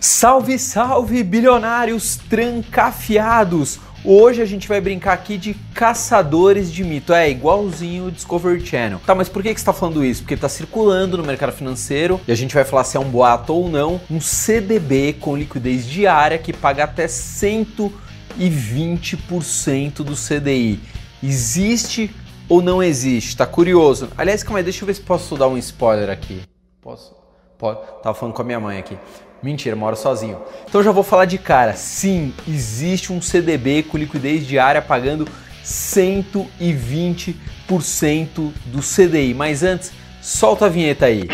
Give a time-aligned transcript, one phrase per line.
[0.00, 3.80] Salve, salve, bilionários trancafiados!
[4.04, 7.12] Hoje a gente vai brincar aqui de caçadores de mito.
[7.12, 9.00] É igualzinho o Discovery Channel.
[9.04, 10.22] Tá, mas por que, que você tá falando isso?
[10.22, 13.52] Porque tá circulando no mercado financeiro e a gente vai falar se é um boato
[13.52, 14.00] ou não.
[14.08, 20.78] Um CDB com liquidez diária que paga até 120% do CDI.
[21.20, 22.14] Existe
[22.48, 23.36] ou não existe?
[23.36, 24.10] Tá curioso?
[24.16, 26.42] Aliás, calma aí, deixa eu ver se posso dar um spoiler aqui.
[26.80, 27.16] Posso?
[27.58, 27.80] Pode.
[28.00, 28.96] Tava falando com a minha mãe aqui.
[29.42, 30.38] Mentira, moro sozinho.
[30.68, 31.72] Então já vou falar de cara.
[31.74, 35.26] Sim, existe um CDB com liquidez diária pagando
[35.64, 39.32] 120% do CDI.
[39.34, 41.28] Mas antes, solta a vinheta aí.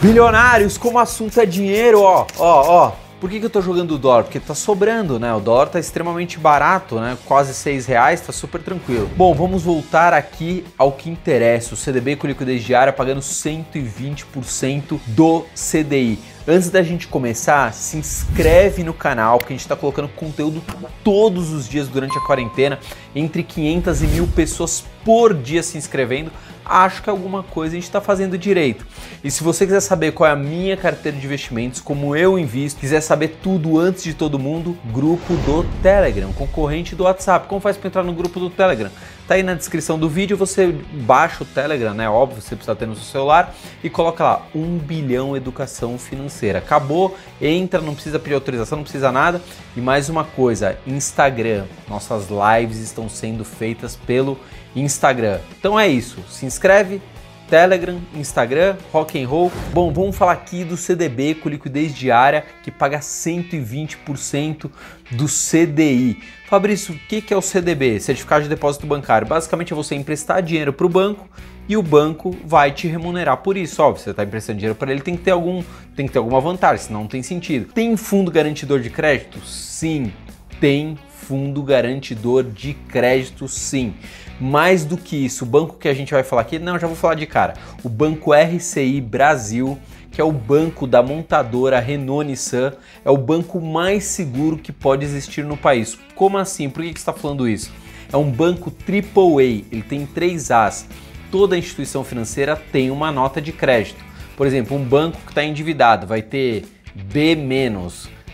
[0.00, 3.05] Bilionários, como assunto é dinheiro, ó, ó, ó.
[3.18, 4.24] Por que, que eu tô jogando o dólar?
[4.24, 5.32] Porque tá sobrando, né?
[5.32, 7.16] O dólar tá extremamente barato, né?
[7.24, 9.10] Quase 6 reais, tá super tranquilo.
[9.16, 11.72] Bom, vamos voltar aqui ao que interessa.
[11.72, 16.18] O CDB com liquidez diária pagando 120% do CDI.
[16.46, 20.62] Antes da gente começar, se inscreve no canal, porque a gente está colocando conteúdo
[21.02, 22.78] todos os dias durante a quarentena,
[23.14, 26.30] entre 500 e mil pessoas por dia se inscrevendo
[26.68, 28.86] acho que alguma coisa a gente está fazendo direito.
[29.22, 32.80] E se você quiser saber qual é a minha carteira de investimentos, como eu invisto,
[32.80, 37.48] quiser saber tudo antes de todo mundo, grupo do Telegram, concorrente do WhatsApp.
[37.48, 38.90] Como faz para entrar no grupo do Telegram?
[39.26, 42.08] Tá aí na descrição do vídeo, você baixa o Telegram, né?
[42.08, 46.60] Óbvio, você precisa ter no seu celular e coloca lá 1 bilhão educação financeira.
[46.60, 49.42] Acabou, entra, não precisa pedir autorização, não precisa nada.
[49.76, 51.64] E mais uma coisa, Instagram.
[51.88, 54.38] Nossas lives estão sendo feitas pelo
[54.76, 55.40] Instagram.
[55.58, 57.02] Então é isso, se inscreve,
[57.48, 59.52] Telegram, Instagram, rock and roll.
[59.72, 64.70] Bom, vamos falar aqui do CDB com liquidez diária que paga 120%
[65.12, 66.22] do CDI.
[66.48, 68.00] Fabrício, o que é o CDB?
[68.00, 69.26] Certificado de Depósito Bancário.
[69.26, 71.28] Basicamente é você emprestar dinheiro para o banco
[71.68, 73.82] e o banco vai te remunerar por isso.
[73.82, 75.62] Óbvio, você está emprestando dinheiro para ele, tem que ter algum,
[75.94, 77.72] tem que ter alguma vantagem, senão não tem sentido.
[77.72, 79.40] Tem fundo garantidor de crédito?
[79.44, 80.12] Sim,
[80.60, 83.94] tem fundo garantidor de crédito, sim.
[84.40, 86.94] Mais do que isso, o banco que a gente vai falar aqui, não, já vou
[86.94, 87.54] falar de cara.
[87.82, 89.76] O Banco RCI Brasil,
[90.12, 95.04] que é o banco da montadora Renault Nissan, é o banco mais seguro que pode
[95.04, 95.98] existir no país.
[96.14, 96.70] Como assim?
[96.70, 97.72] Por que, que você está falando isso?
[98.12, 100.86] É um banco AAA, ele tem três As.
[101.32, 104.04] Toda instituição financeira tem uma nota de crédito.
[104.36, 107.36] Por exemplo, um banco que está endividado vai ter B-,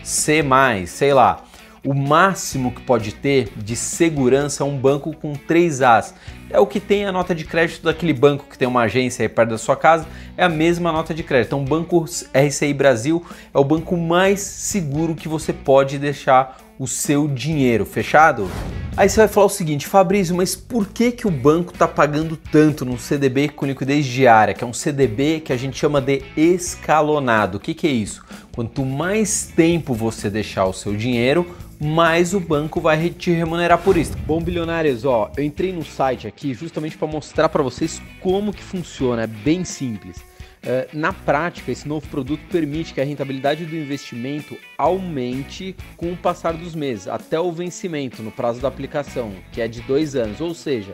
[0.03, 0.43] C,
[0.85, 1.43] sei lá
[1.85, 6.15] o máximo que pode ter de segurança é um banco com 3 As.
[6.53, 9.27] É o que tem a nota de crédito daquele banco que tem uma agência aí
[9.27, 10.05] perto da sua casa,
[10.37, 11.47] é a mesma nota de crédito.
[11.47, 16.85] Então, o Banco RCI Brasil é o banco mais seguro que você pode deixar o
[16.85, 18.47] seu dinheiro, fechado?
[18.95, 22.37] Aí você vai falar o seguinte, Fabrício, mas por que, que o banco está pagando
[22.37, 26.21] tanto no CDB com liquidez diária, que é um CDB que a gente chama de
[26.37, 27.57] escalonado?
[27.57, 28.23] O que, que é isso?
[28.51, 31.47] Quanto mais tempo você deixar o seu dinheiro,
[31.83, 34.13] mais o banco vai te remunerar por isso.
[34.25, 38.63] Bom, bilionários, ó, eu entrei no site aqui justamente para mostrar para vocês como que
[38.63, 40.17] funciona, é bem simples.
[40.17, 46.17] Uh, na prática, esse novo produto permite que a rentabilidade do investimento aumente com o
[46.17, 50.41] passar dos meses, até o vencimento, no prazo da aplicação, que é de dois anos.
[50.41, 50.93] Ou seja,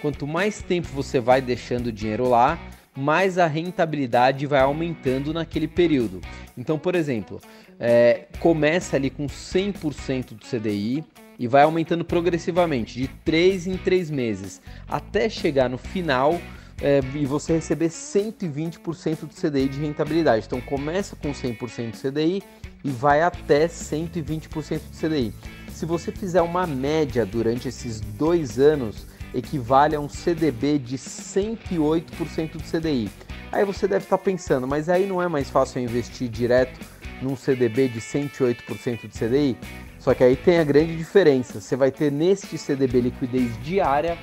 [0.00, 2.58] quanto mais tempo você vai deixando o dinheiro lá,
[2.96, 6.20] mais a rentabilidade vai aumentando naquele período.
[6.56, 7.40] Então, por exemplo,
[7.78, 11.04] é, começa ali com 100% do CDI
[11.38, 16.40] e vai aumentando progressivamente, de 3 em 3 meses, até chegar no final
[16.80, 20.46] é, e você receber 120% do CDI de rentabilidade.
[20.46, 22.42] Então, começa com 100% do CDI
[22.84, 25.32] e vai até 120% do CDI.
[25.68, 32.52] Se você fizer uma média durante esses dois anos, equivale a um CDB de 108%
[32.52, 33.10] do CDI.
[33.50, 36.80] Aí você deve estar pensando, mas aí não é mais fácil investir direto
[37.20, 39.56] num CDB de 108% do CDI?
[40.02, 41.60] Só que aí tem a grande diferença.
[41.60, 44.18] Você vai ter neste CDB liquidez diária,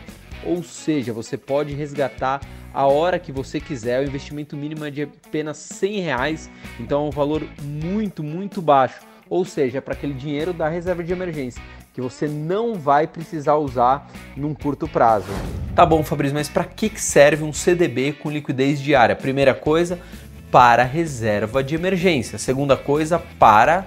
[0.46, 2.42] ou seja, você pode resgatar
[2.74, 4.02] a hora que você quiser.
[4.02, 9.00] O investimento mínimo é de apenas 100 reais, então é um valor muito, muito baixo.
[9.30, 11.62] Ou seja, é para aquele dinheiro da reserva de emergência
[11.94, 15.28] que você não vai precisar usar num curto prazo.
[15.76, 19.16] Tá bom, Fabrício, mas para que serve um CDB com liquidez diária?
[19.16, 19.98] Primeira coisa,
[20.52, 22.38] para reserva de emergência.
[22.38, 23.86] Segunda coisa, para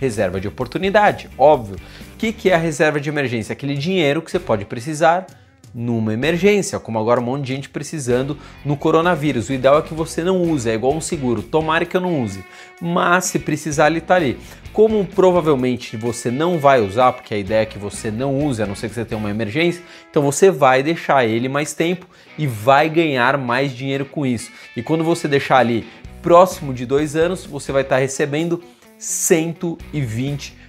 [0.00, 1.28] reserva de oportunidade.
[1.36, 1.76] Óbvio.
[2.14, 3.52] O que, que é a reserva de emergência?
[3.52, 5.26] Aquele dinheiro que você pode precisar
[5.72, 9.48] numa emergência, como agora um monte de gente precisando no coronavírus.
[9.48, 11.42] O ideal é que você não use, é igual um seguro.
[11.42, 12.44] Tomara que eu não use,
[12.80, 14.36] mas se precisar, ele está ali.
[14.72, 18.66] Como provavelmente você não vai usar, porque a ideia é que você não use, a
[18.66, 22.06] não ser que você tenha uma emergência, então você vai deixar ele mais tempo
[22.36, 24.50] e vai ganhar mais dinheiro com isso.
[24.76, 25.86] E quando você deixar ali
[26.20, 28.62] próximo de dois anos você vai estar recebendo
[29.00, 30.60] 120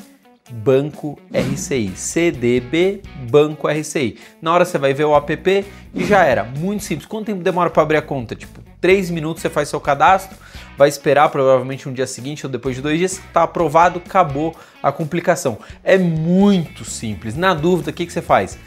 [0.51, 1.93] Banco RCI.
[1.95, 4.19] CDB Banco RCI.
[4.41, 6.45] Na hora você vai ver o app e já era.
[6.45, 7.07] Muito simples.
[7.07, 8.35] Quanto tempo demora para abrir a conta?
[8.35, 10.37] Tipo, 3 minutos você faz seu cadastro,
[10.77, 14.93] vai esperar provavelmente um dia seguinte ou depois de dois dias, está aprovado, acabou a
[14.93, 15.59] complicação.
[15.83, 17.37] É muito simples.
[17.37, 18.59] Na dúvida, o que, que você faz?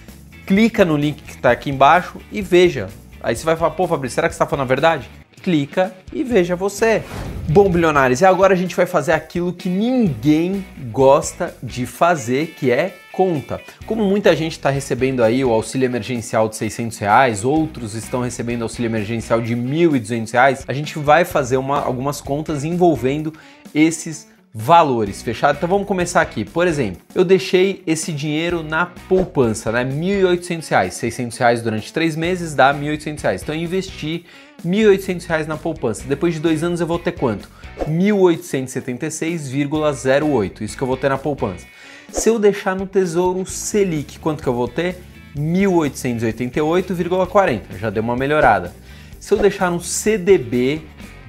[0.45, 2.89] Clica no link que está aqui embaixo e veja.
[3.23, 5.09] Aí você vai falar, pô, Fabrício, será que você está falando a verdade?
[5.41, 7.03] Clica e veja você.
[7.53, 12.71] Bom, bilionários, e agora a gente vai fazer aquilo que ninguém gosta de fazer, que
[12.71, 13.59] é conta.
[13.85, 18.61] Como muita gente está recebendo aí o auxílio emergencial de 600 reais, outros estão recebendo
[18.61, 23.33] auxílio emergencial de 1.200 reais, a gente vai fazer uma, algumas contas envolvendo
[23.75, 25.55] esses valores, fechado?
[25.57, 26.43] Então vamos começar aqui.
[26.43, 29.85] Por exemplo, eu deixei esse dinheiro na poupança, né?
[29.85, 33.43] 1.800 reais, 600 reais durante três meses dá 1.800 reais.
[33.43, 34.25] Então eu investi
[34.65, 36.03] 1.800 reais na poupança.
[36.05, 37.47] Depois de dois anos eu vou ter quanto?
[37.77, 40.61] R$ 1.876,08.
[40.61, 41.65] Isso que eu vou ter na poupança.
[42.09, 44.97] Se eu deixar no Tesouro Selic, quanto que eu vou ter?
[45.37, 47.61] 1888,40.
[47.79, 48.73] Já deu uma melhorada.
[49.17, 50.81] Se eu deixar no CDB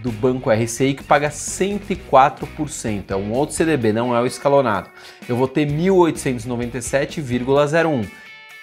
[0.02, 4.90] do Banco RCI que paga 104%, é um outro CDB, não é o escalonado.
[5.28, 8.10] Eu vou ter 1897,01.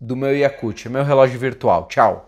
[0.00, 1.86] do meu Yakut, meu relógio virtual.
[1.88, 2.27] Tchau.